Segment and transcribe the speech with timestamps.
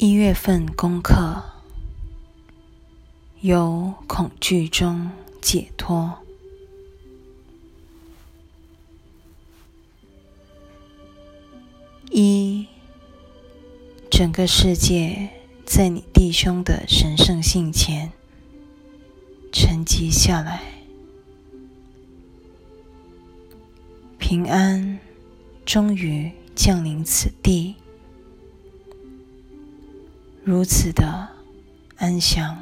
[0.00, 1.42] 一月份功课：
[3.40, 5.10] 由恐惧中
[5.42, 6.20] 解脱。
[12.12, 12.68] 一，
[14.08, 15.30] 整个世界
[15.66, 18.12] 在你弟兄的神圣性前
[19.50, 20.62] 沉积下来，
[24.16, 25.00] 平安
[25.66, 27.74] 终于降临此地。
[30.48, 31.28] 如此的
[31.98, 32.56] 安详，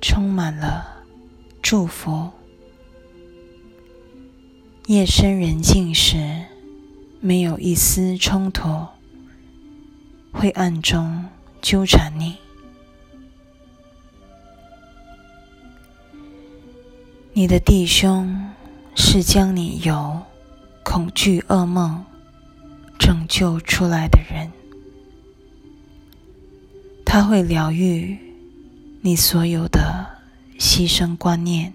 [0.00, 1.02] 充满了
[1.60, 2.30] 祝福。
[4.86, 6.44] 夜深人静时，
[7.18, 8.86] 没有一丝冲突
[10.30, 11.24] 会暗中
[11.60, 12.36] 纠缠你。
[17.32, 18.52] 你的弟兄
[18.94, 20.22] 是将你由
[20.84, 22.04] 恐惧噩梦
[22.96, 24.52] 拯救出来的人。
[27.10, 28.18] 他会疗愈
[29.00, 30.06] 你所有的
[30.58, 31.72] 牺牲观念，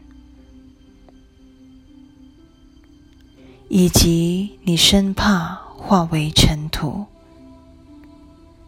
[3.68, 7.08] 以及你生怕化为尘土、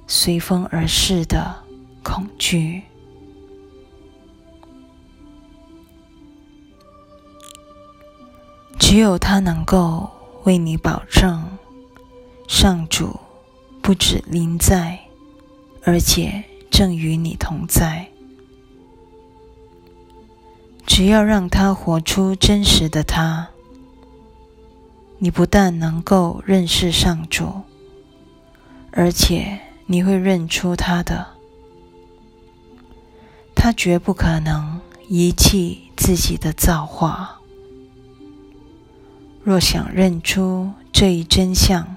[0.08, 1.56] 随风而逝的
[2.02, 2.82] 恐惧。
[8.80, 10.10] 只有他能够
[10.46, 11.46] 为你保证，
[12.48, 13.20] 上主
[13.84, 15.00] 不止临在，
[15.84, 16.44] 而且。
[16.76, 18.10] 正与你同在。
[20.86, 23.48] 只要让他活出真实的他，
[25.18, 27.62] 你不但能够认识上主，
[28.92, 31.26] 而且你会认出他的。
[33.56, 37.40] 他绝不可能遗弃自己的造化。
[39.46, 41.96] 若想认出这一真相，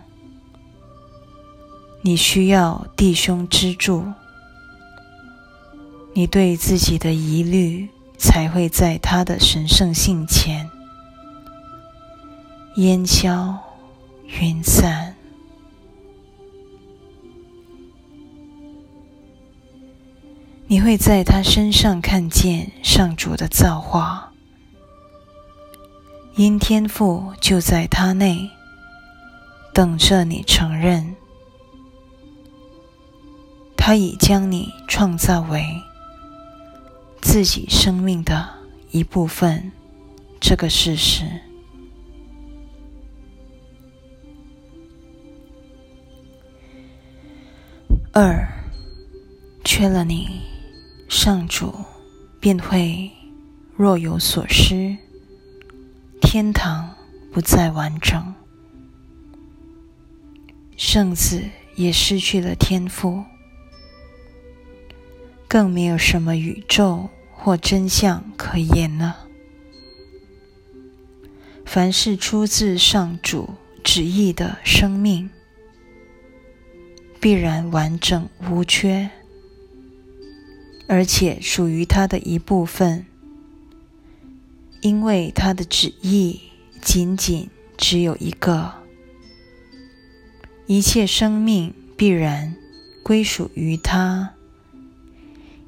[2.02, 4.04] 你需要弟兄之助。
[6.18, 10.68] 你对自己的疑虑才会在他的神圣性前
[12.74, 13.56] 烟消
[14.26, 15.14] 云散。
[20.66, 24.32] 你会在他身上看见上主的造化，
[26.34, 28.50] 因天赋就在他内，
[29.72, 31.14] 等着你承认，
[33.76, 35.64] 他已将你创造为。
[37.20, 38.48] 自己生命的
[38.90, 39.70] 一部分，
[40.40, 41.24] 这个事实。
[48.12, 48.48] 二，
[49.62, 50.40] 缺了你，
[51.08, 51.72] 上主
[52.40, 53.10] 便会
[53.76, 54.96] 若有所失，
[56.20, 56.96] 天堂
[57.32, 58.34] 不再完整，
[60.76, 61.44] 圣子
[61.76, 63.22] 也失去了天赋。
[65.48, 69.24] 更没有什么宇宙或真相可言了。
[71.64, 75.30] 凡是出自上主旨意的生命，
[77.18, 79.10] 必然完整无缺，
[80.86, 83.06] 而且属于他的一部分，
[84.82, 86.40] 因为他的旨意
[86.82, 88.74] 仅仅只有一个。
[90.66, 92.54] 一切生命必然
[93.02, 94.34] 归属于他。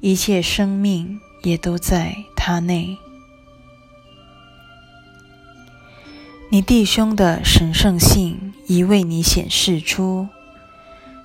[0.01, 2.97] 一切生命也都在他内。
[6.49, 10.27] 你弟兄的神圣性已为你显示出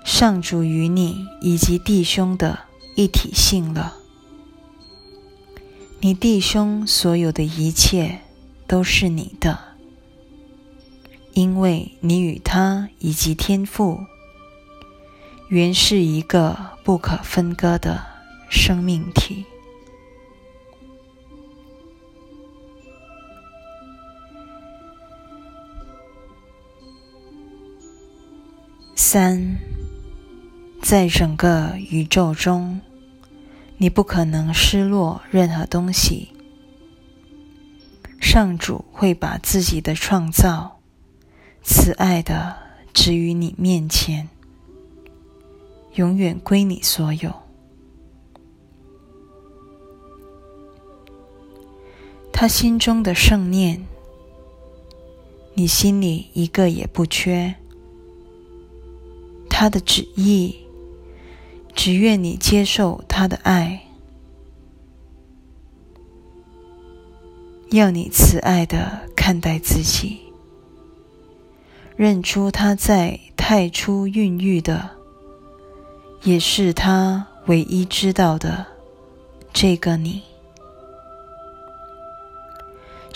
[0.05, 2.61] 上主与你以及弟兄的
[2.95, 3.95] 一体性了。
[6.01, 8.21] 你弟兄所有的一切
[8.67, 9.59] 都是你的，
[11.33, 14.01] 因为你与他以及天父
[15.49, 18.16] 原是一个不可分割的。
[18.49, 19.45] 生命体。
[28.95, 29.57] 三，
[30.83, 32.81] 在整个宇宙中，
[33.77, 36.33] 你不可能失落任何东西。
[38.21, 40.81] 上主会把自己的创造
[41.63, 42.57] 慈爱的
[42.93, 44.29] 置于你面前，
[45.95, 47.46] 永远归你所有。
[52.39, 53.87] 他心中的圣念，
[55.55, 57.55] 你心里一个也不缺。
[59.49, 60.55] 他的旨意，
[61.75, 63.87] 只愿你接受他的爱，
[67.71, 70.19] 要你慈爱的看待自己，
[71.97, 74.91] 认出他在太初孕育的
[76.23, 78.67] 也是他唯一知道的
[79.55, 80.21] 这个你。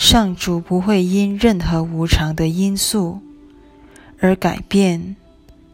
[0.01, 3.21] 上主不会因任何无常的因素
[4.19, 5.15] 而改变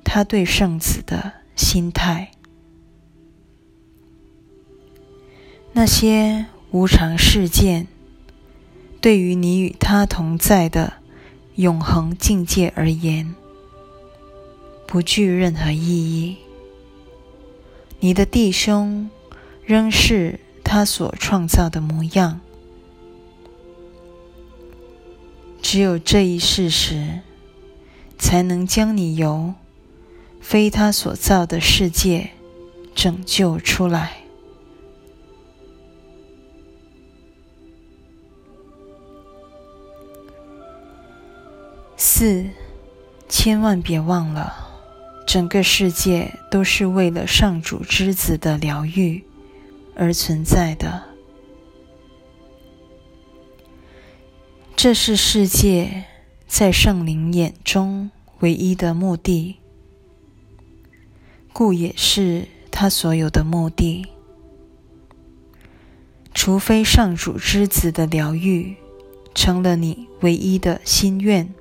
[0.04, 2.32] 他对圣子的心态。
[5.72, 7.88] 那些无常事件，
[9.00, 10.96] 对于你与他同在的
[11.56, 13.34] 永恒境界而言，
[14.86, 16.36] 不具任何意义。
[18.02, 19.10] 你的弟兄
[19.64, 22.42] 仍是他所创造的模样。
[25.70, 27.20] 只有这一事实，
[28.18, 29.54] 才能将你由
[30.40, 32.30] 非他所造的世界
[32.96, 34.14] 拯救出来。
[41.98, 42.46] 四，
[43.28, 44.70] 千万别忘了，
[45.28, 49.22] 整个世界都是为了上主之子的疗愈
[49.98, 51.17] 而存在的。
[54.78, 56.04] 这是世界
[56.46, 59.56] 在圣灵眼中唯一的目的，
[61.52, 64.06] 故也是他所有的目的。
[66.32, 68.76] 除非上主之子的疗愈
[69.34, 71.52] 成了你唯一的心愿，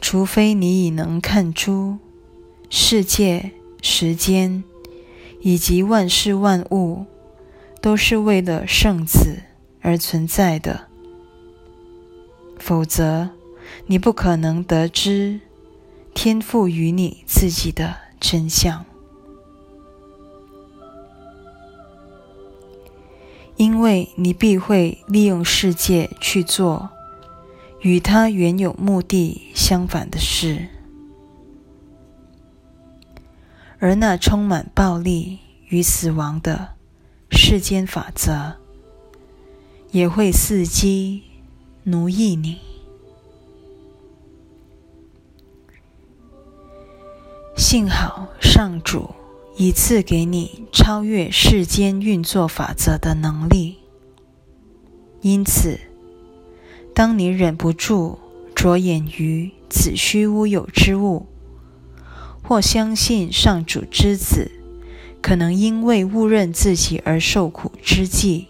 [0.00, 1.98] 除非你已能看出
[2.70, 3.50] 世界、
[3.82, 4.62] 时间
[5.40, 7.04] 以及万事万物
[7.82, 9.40] 都是为了圣子
[9.80, 10.86] 而存在的。
[12.68, 13.30] 否则，
[13.86, 15.40] 你不可能得知
[16.12, 18.84] 天赋于你自己的真相，
[23.56, 26.90] 因为你必会利用世界去做
[27.80, 30.68] 与他原有目的相反的事，
[33.78, 35.38] 而那充满暴力
[35.68, 36.74] 与死亡的
[37.30, 38.56] 世间法则
[39.90, 41.22] 也会伺机。
[41.90, 42.58] 奴役你。
[47.56, 49.08] 幸好上主
[49.56, 53.78] 已赐给你超越世间运作法则的能力，
[55.22, 55.80] 因此，
[56.94, 58.18] 当你忍不住
[58.54, 61.24] 着眼于子虚乌有之物，
[62.42, 64.50] 或相信上主之子
[65.22, 68.48] 可能因为误认自己而受苦之际，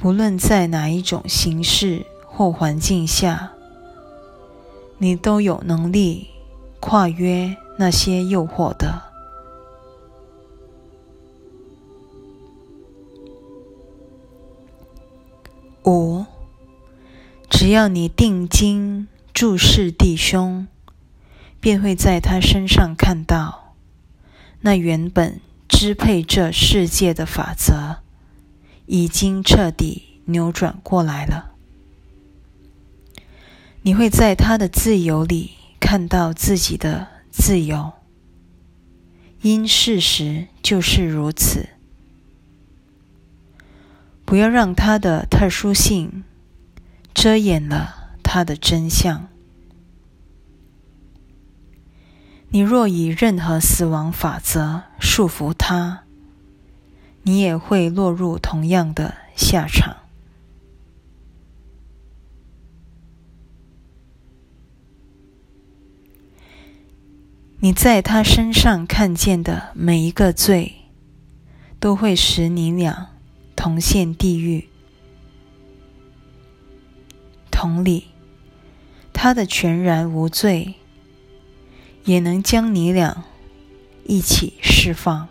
[0.00, 3.50] 不论在哪一种形式或环境下，
[4.98, 6.28] 你都有能力
[6.78, 9.02] 跨越那些诱惑的。
[15.84, 16.24] 五，
[17.50, 20.68] 只要你定睛注视弟兄，
[21.58, 23.74] 便会在他身上看到
[24.60, 27.96] 那原本支配这世界的法则。
[28.88, 31.52] 已经彻底扭转过来了。
[33.82, 37.92] 你会在他的自由里看到自己的自由，
[39.42, 41.68] 因事实就是如此。
[44.24, 46.24] 不要让他的特殊性
[47.14, 49.28] 遮掩了他的真相。
[52.50, 56.04] 你若以任何死亡法则束缚他，
[57.28, 59.98] 你也会落入同样的下场。
[67.58, 70.76] 你在他身上看见的每一个罪，
[71.78, 73.10] 都会使你俩
[73.54, 74.66] 同陷地狱。
[77.50, 78.06] 同理，
[79.12, 80.76] 他的全然无罪，
[82.04, 83.22] 也能将你俩
[84.06, 85.28] 一起释放。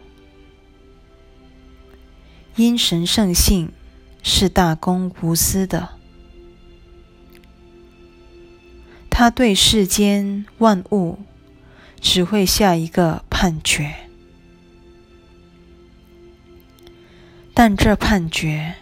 [2.57, 3.71] 因神圣性
[4.23, 5.89] 是大公无私的，
[9.11, 11.19] 他对世间万物
[12.01, 14.09] 只会下一个判决，
[17.53, 18.73] 但这判决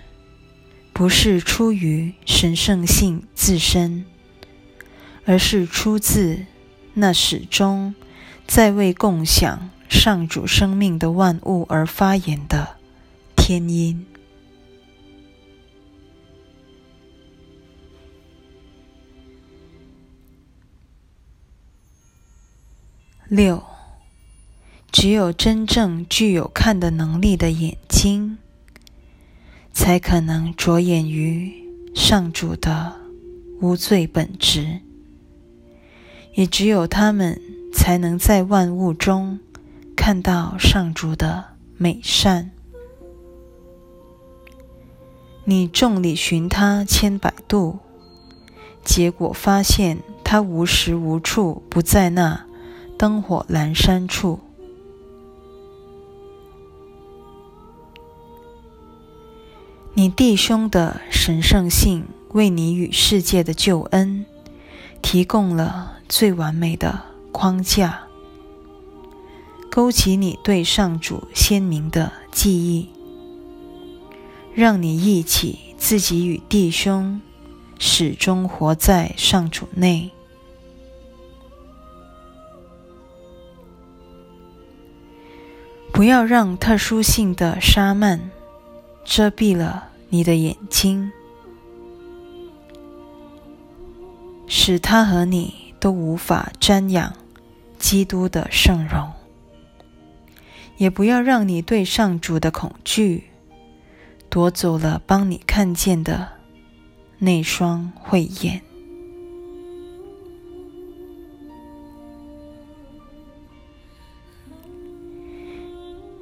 [0.93, 4.05] 不是出于神圣性自身，
[5.25, 6.45] 而是出自
[6.93, 7.93] 那始终
[8.47, 12.77] 在为共享上主生命的万物而发言的。
[13.47, 14.03] 天音
[23.27, 23.63] 六，
[24.91, 28.39] 只有真正具有看的能力的眼睛，
[29.71, 31.53] 才可能着眼于
[31.93, 32.95] 上主的
[33.61, 34.81] 无罪本质。
[36.33, 37.39] 也只有他们
[37.71, 39.39] 才能在万物中
[39.95, 42.54] 看到上主的美善。
[45.47, 47.77] 你众里寻他千百度，
[48.83, 52.45] 结果发现他无时无处不在那
[52.97, 54.39] 灯火阑珊处。
[59.93, 64.25] 你弟兄的神圣性为你与世界的救恩
[65.03, 68.07] 提供了最完美的框架，
[69.69, 72.89] 勾起你对上主鲜明的记忆，
[74.55, 77.21] 让你忆起自己与弟兄
[77.77, 80.09] 始终活在上主内。
[85.93, 88.31] 不要让特殊性的沙曼。
[89.07, 91.11] 遮蔽了你的眼睛，
[94.47, 97.13] 使他和你都无法瞻仰
[97.77, 99.11] 基督的圣容。
[100.77, 103.25] 也不要让你对上主的恐惧
[104.35, 106.27] 夺走了帮你看见的
[107.19, 108.61] 那双慧眼。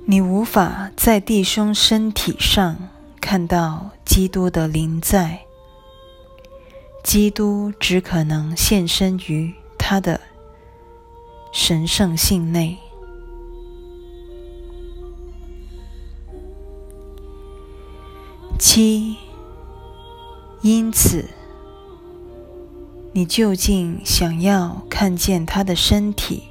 [0.05, 2.77] 你无法在弟兄身体上
[3.19, 5.39] 看到基督的灵在，
[7.03, 10.21] 基督只可能现身于他的
[11.51, 12.82] 神圣性内。
[18.65, 19.17] 七，
[20.61, 21.25] 因此，
[23.11, 26.43] 你究竟想要看见他的身体，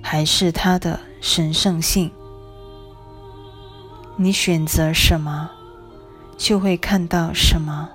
[0.00, 2.12] 还是他的神圣性？
[4.14, 5.50] 你选择什么，
[6.38, 7.90] 就会看到什么。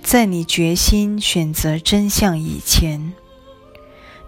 [0.00, 3.12] 在你决心选择真相以前，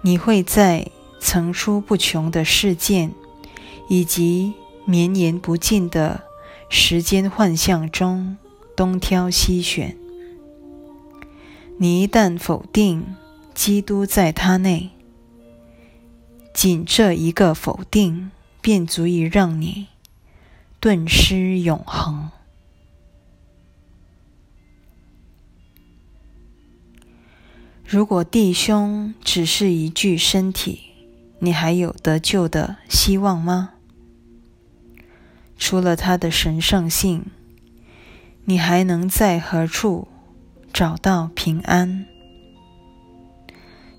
[0.00, 0.90] 你会在
[1.20, 3.14] 层出不穷的事件
[3.88, 4.52] 以及
[4.84, 6.22] 绵延不尽的
[6.68, 8.36] 时间幻象中
[8.76, 9.96] 东挑西选。
[11.78, 13.16] 你一旦否定
[13.54, 14.90] 基督在他内。
[16.52, 19.88] 仅这一个否定，便足以让你
[20.78, 22.30] 顿失永恒。
[27.84, 30.80] 如果弟兄只是一具身体，
[31.40, 33.73] 你还有得救的希望吗？
[35.56, 37.26] 除了他的神圣性，
[38.44, 40.08] 你还能在何处
[40.72, 42.06] 找到平安？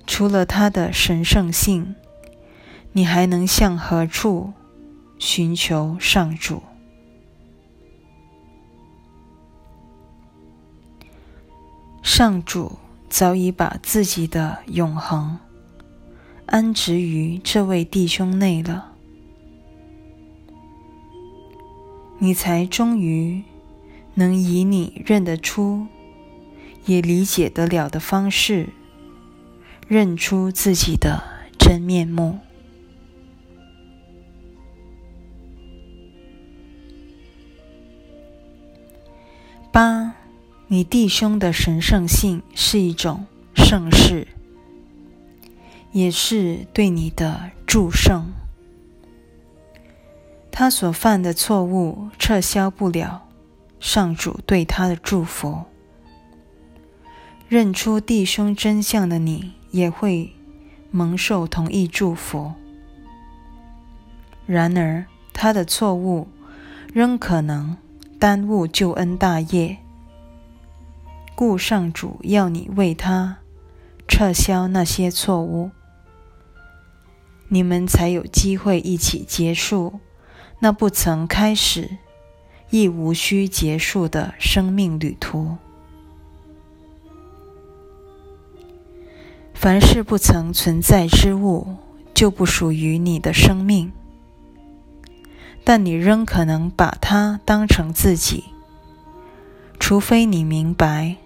[0.07, 1.95] 除了他的神圣性。
[2.97, 4.53] 你还能向何处
[5.19, 6.63] 寻求上主？
[12.01, 15.37] 上主早已把自己的永恒
[16.45, 18.94] 安置于这位弟兄内了，
[22.17, 23.43] 你才终于
[24.13, 25.87] 能以你认得出、
[26.85, 28.69] 也理解得了的方式，
[29.87, 31.21] 认出自己的
[31.59, 32.39] 真面目。
[39.71, 40.15] 八，
[40.67, 44.25] 你弟兄的神圣性是一种盛世，
[45.91, 48.31] 也是对你的祝圣。
[50.57, 53.27] 他所犯的错误撤销不了
[53.81, 55.65] 上主对他的祝福。
[57.49, 60.33] 认出弟兄真相的你，也会
[60.91, 62.53] 蒙受同一祝福。
[64.45, 66.29] 然而，他的错误
[66.93, 67.75] 仍可能。
[68.17, 69.77] 耽误救恩大业，
[71.35, 73.39] 故上主要你为他
[74.07, 75.69] 撤销那些错误，
[77.49, 79.99] 你们才有机会一起结束
[80.65, 81.91] 那不曾开始
[82.71, 85.57] 亦无需结束的生命旅途。
[89.53, 91.75] 凡是不曾存在之物，
[92.15, 93.91] 就不属于你的生命。
[95.63, 98.45] 但你仍可能把它当成自己，
[99.79, 101.17] 除非你明白，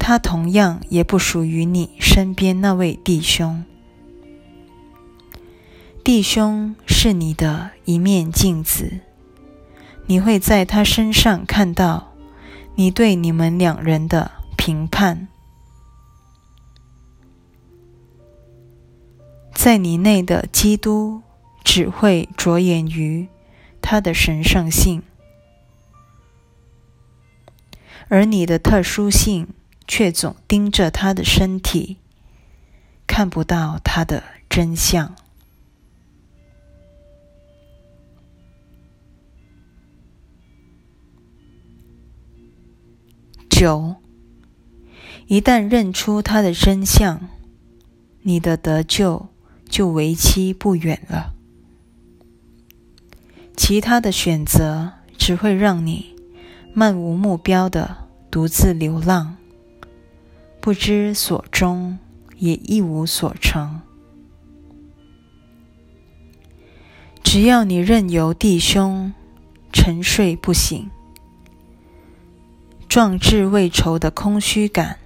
[0.00, 3.62] 它同样也不属于你身边那位弟兄。
[6.02, 8.98] 弟兄是你的一面镜子，
[10.06, 12.12] 你会在他身上看到
[12.74, 15.28] 你对你们两人的评判，
[19.54, 21.22] 在你内的基督。
[21.62, 23.28] 只会着眼于
[23.80, 25.02] 他的神圣性，
[28.08, 29.48] 而你的特殊性
[29.86, 31.98] 却总盯着他的身体，
[33.06, 35.14] 看不到他的真相。
[43.58, 43.96] 九，
[45.26, 47.28] 一旦认出他的真相，
[48.22, 49.30] 你的得救
[49.68, 51.34] 就为期不远了。
[53.56, 56.14] 其他的选择只会让你
[56.72, 59.36] 漫无目标的独自流浪，
[60.60, 61.98] 不知所终，
[62.36, 63.80] 也一无所成。
[67.24, 69.12] 只要你任由弟兄
[69.72, 70.88] 沉睡不醒，
[72.88, 74.98] 壮志未酬的空虚感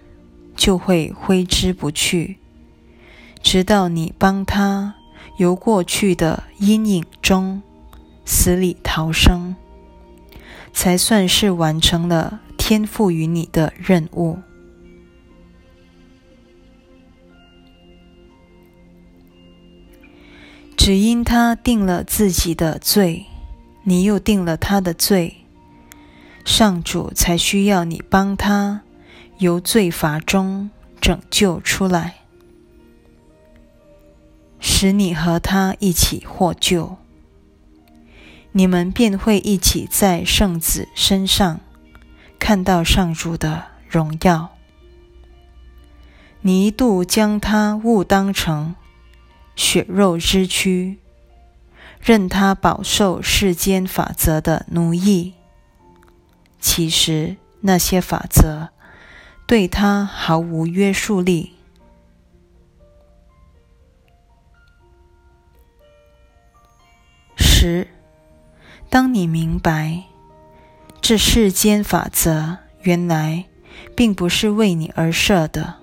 [0.57, 2.39] 就会挥之不去，
[3.43, 4.95] 直到你帮他
[5.39, 7.62] 由过去的阴影中。
[8.25, 9.57] 死里逃生，
[10.73, 14.39] 才算是完成了天赋予你的任务。
[20.77, 23.27] 只因他定了自己的罪，
[23.83, 25.42] 你又定了他的罪，
[26.45, 28.83] 上主才需要你帮他
[29.39, 30.71] 由罪罚中
[31.01, 32.17] 拯救出来，
[34.61, 36.97] 使你和他一起获救。
[38.53, 41.61] 你们便会一起在圣子身上
[42.39, 44.51] 看到上主的荣耀。
[46.43, 48.75] 你一度将他误当成
[49.55, 50.99] 血肉之躯，
[52.01, 55.35] 任他饱受世间法则的奴役。
[56.62, 58.71] 其实那些法则
[59.47, 61.52] 对他毫无约束力。
[67.37, 67.88] 十。
[68.88, 70.04] 当你明白
[71.00, 73.47] 这世间法则原来
[73.97, 75.76] 并不是为你而设的，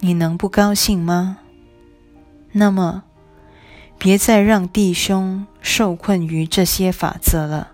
[0.00, 1.38] 你能不高兴吗？
[2.52, 3.04] 那么，
[3.98, 7.72] 别再让弟兄受困于这些法则了。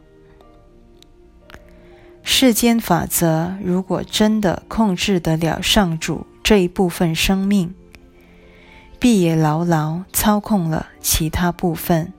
[2.27, 7.75] 世间法则如果真的控制得了上主这一部分生命，
[8.99, 12.13] 必也牢牢操控了其他部分。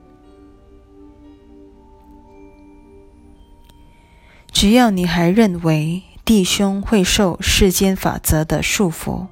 [4.52, 9.26] 只要你还认为弟兄会受世间法则的束缚，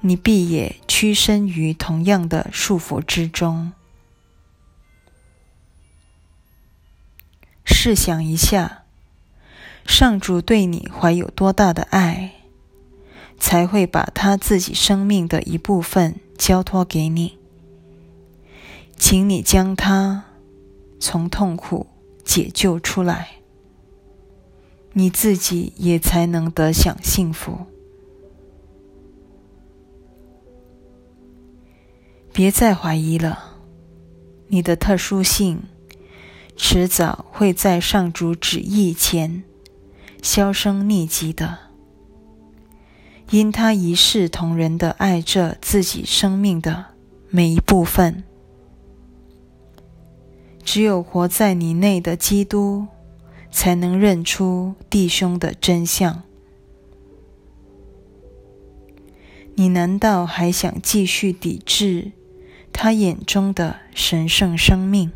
[0.00, 3.72] 你必也屈身于同样的束缚之中。
[7.64, 8.84] 试想一下，
[9.86, 12.32] 上主对你怀有多大的爱，
[13.38, 17.38] 才会把他自己生命的一部分交托给你？
[18.96, 20.24] 请你将他
[21.00, 21.86] 从痛苦。
[22.24, 23.30] 解救出来，
[24.92, 27.66] 你自己也才能得享幸福。
[32.32, 33.56] 别再怀疑了，
[34.46, 35.64] 你的特殊性
[36.56, 39.42] 迟早会在上主旨意前
[40.22, 41.58] 销声匿迹的，
[43.30, 46.86] 因他一视同仁的爱着自己生命的
[47.30, 48.22] 每一部分。
[50.64, 52.86] 只有活在你内的基督，
[53.50, 56.22] 才能认出弟兄的真相。
[59.54, 62.12] 你难道还想继续抵制
[62.72, 65.10] 他眼中的神圣生命？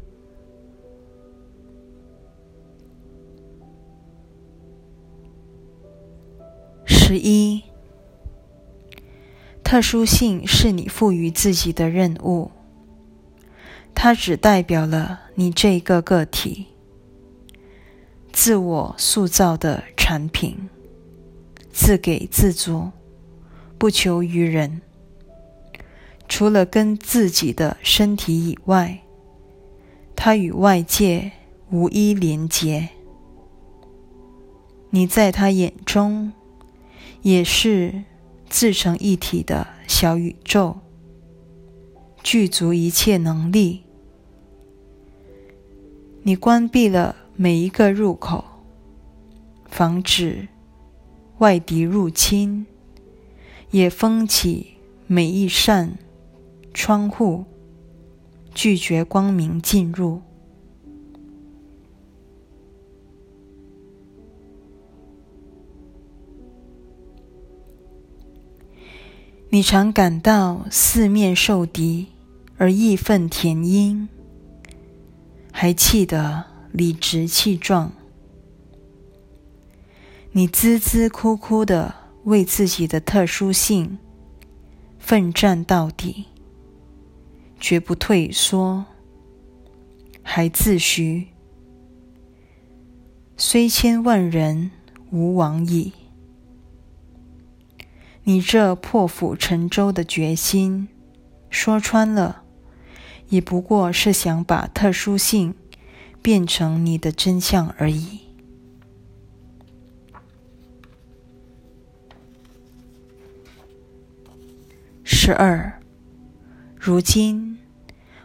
[7.08, 7.62] 十一，
[9.62, 12.50] 特殊性是你赋予自己的任务。
[13.94, 16.66] 它只代表了你这个个体
[18.32, 20.68] 自我塑造的产品，
[21.70, 22.90] 自给自足，
[23.78, 24.82] 不求于人。
[26.28, 28.98] 除了跟自己的身体以外，
[30.16, 31.30] 它与外界
[31.70, 32.88] 无一连结。
[34.90, 36.32] 你在他眼中
[37.26, 38.04] 也是
[38.48, 40.76] 自成一体的小宇宙，
[42.22, 43.82] 具足一切能力。
[46.22, 48.44] 你关闭了每一个入口，
[49.64, 50.46] 防止
[51.38, 52.64] 外敌入侵；
[53.72, 54.76] 也封起
[55.08, 55.98] 每一扇
[56.72, 57.44] 窗户，
[58.54, 60.22] 拒绝光明进入。
[69.50, 72.08] 你常感到四面受敌，
[72.58, 74.08] 而义愤填膺。
[75.52, 77.92] 还气得理直气壮。
[80.32, 83.96] 你孜孜哭哭的为自己的特殊性
[84.98, 86.26] 奋战到底，
[87.58, 88.84] 绝不退缩，
[90.22, 91.24] 还自诩
[93.38, 94.70] 虽千万人
[95.10, 95.92] 吾往矣。
[98.28, 100.88] 你这破釜沉舟的决心，
[101.48, 102.42] 说穿了，
[103.28, 105.54] 也不过是想把特殊性
[106.20, 108.22] 变成你的真相而已。
[115.04, 115.80] 十二，
[116.76, 117.60] 如今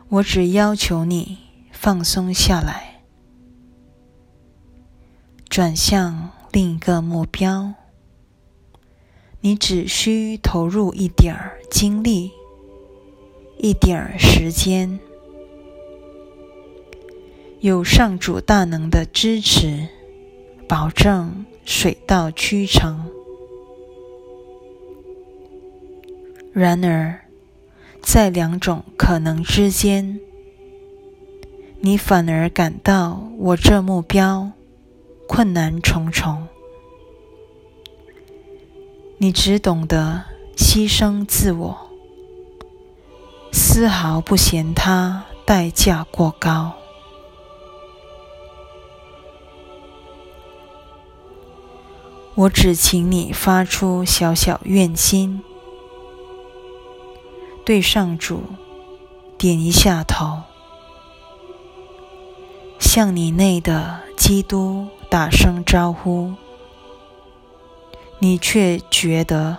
[0.10, 1.38] 我只要求你
[1.72, 3.04] 放松下来，
[5.48, 7.76] 转向另一个目标。
[9.44, 12.32] 你只需投入一点儿精力，
[13.58, 15.00] 一点儿时间，
[17.60, 19.88] 有上主大能的支持，
[20.68, 23.10] 保证水到渠成。
[26.54, 27.22] 然而，
[28.00, 30.20] 在两种可能之间，
[31.80, 34.52] 你反而感到我这目标
[35.28, 36.48] 困难重重。
[39.24, 40.24] 你只懂得
[40.58, 41.92] 牺牲自我，
[43.52, 46.74] 丝毫不嫌它代价过高。
[52.34, 55.44] 我只请你发出小小愿心，
[57.64, 58.42] 对上主
[59.38, 60.42] 点一下头，
[62.80, 66.34] 向你内的基督打声招呼。
[68.24, 69.58] 你却觉得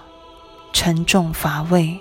[0.72, 1.98] 沉重乏味，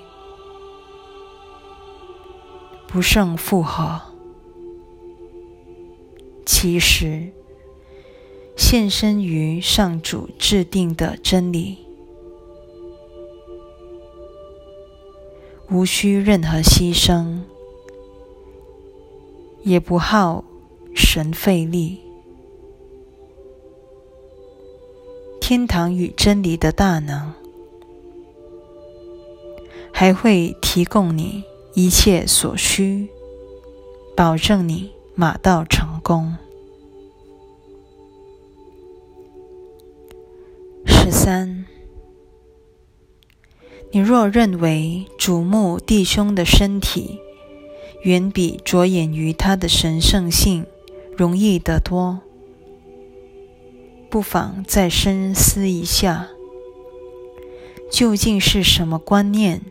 [2.86, 4.00] 不胜负荷。
[6.45, 7.32] 其实，
[8.56, 11.80] 献身于上主制定的真理，
[15.71, 17.39] 无需任何牺牲，
[19.63, 20.43] 也不耗
[20.93, 22.11] 神费力。
[25.52, 27.34] 天堂与真理的大能，
[29.92, 33.10] 还会提供你一切所需，
[34.16, 36.38] 保证你马到成功。
[40.86, 41.66] 十三，
[43.92, 47.20] 你若认为瞩目弟兄的身体，
[48.04, 50.66] 远比着眼于他的神圣性
[51.18, 52.22] 容易得多。
[54.12, 56.28] 不妨再深思一下，
[57.89, 59.62] 究竟是什么观念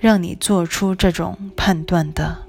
[0.00, 2.44] 让你做出这种判断的？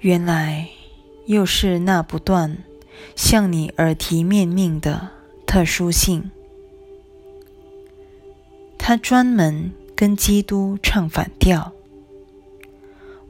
[0.00, 0.68] 原来
[1.26, 2.58] 又是那不断
[3.14, 5.10] 向你耳提面命的
[5.46, 6.32] 特殊性，
[8.76, 11.72] 他专门跟基督唱反调。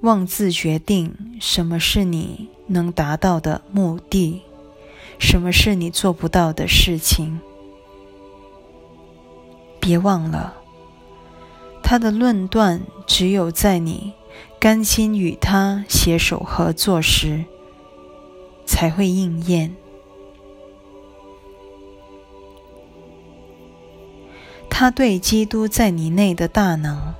[0.00, 4.42] 妄自决定什么是你能达到的目的，
[5.18, 7.40] 什么是你做不到的事情。
[9.80, 10.56] 别忘了，
[11.82, 14.12] 他的论断只有在你
[14.58, 17.44] 甘心与他携手合作时
[18.66, 19.76] 才会应验。
[24.68, 27.14] 他对基督在你内的大能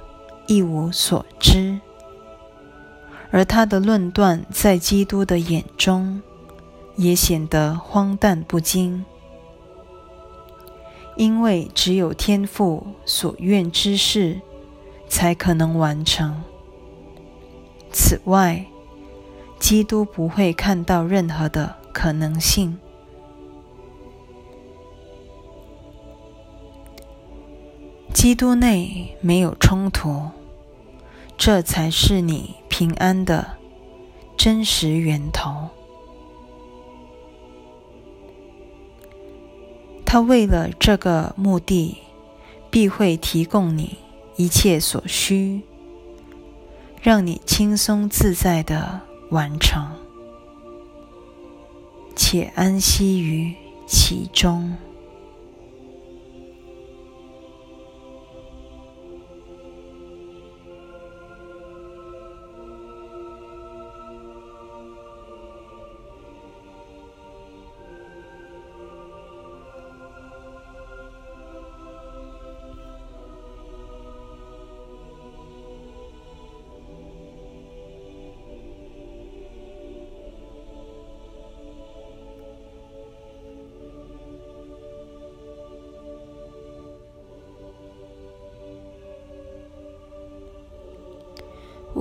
[0.47, 1.81] 一无所知。
[3.31, 6.23] 而他的论断在基督的眼中
[6.97, 9.05] 也显得荒诞不经，
[11.17, 14.41] 因为只有天父所愿之事
[15.09, 16.43] 才可能完成。
[17.93, 18.65] 此外，
[19.59, 22.79] 基督不会看到任何的可能性。
[28.15, 30.23] 基督内没有冲突。
[31.39, 33.57] 这才是你平安的
[34.37, 35.71] 真实源头。
[40.05, 41.97] 他为了这个目的，
[42.71, 43.97] 必会提供你
[44.37, 45.63] 一切所需，
[47.01, 49.93] 让你轻松自在的完成，
[52.15, 53.55] 且安息于
[53.87, 54.77] 其中。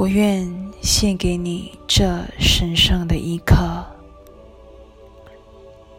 [0.05, 0.47] 我愿
[0.83, 3.83] 献给你这神圣的一刻，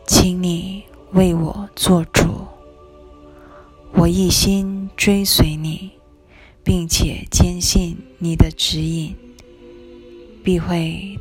[0.07, 2.23] 请你为我做主。
[3.95, 5.91] 我一心追随你，
[6.63, 9.17] 并且坚信你的指引
[10.45, 11.16] 必会